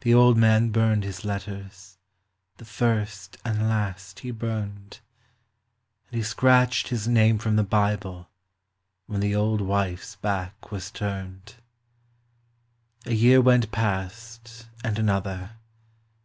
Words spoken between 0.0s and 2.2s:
The old man burned his letters,